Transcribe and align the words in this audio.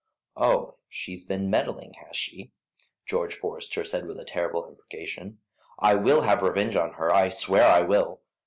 "Oh, 0.35 0.77
she 0.89 1.11
has 1.11 1.23
been 1.25 1.51
meddling, 1.51 1.93
has 2.03 2.15
she?" 2.17 2.51
George 3.05 3.35
Forester 3.35 3.85
said 3.85 4.07
with 4.07 4.19
a 4.19 4.25
terrible 4.25 4.67
imprecation; 4.67 5.37
"I 5.77 5.93
will 5.93 6.21
have 6.21 6.41
revenge 6.41 6.75
on 6.75 6.93
her, 6.93 7.11
I 7.13 7.29
swear 7.29 7.67
I 7.67 7.81
will. 7.81 8.19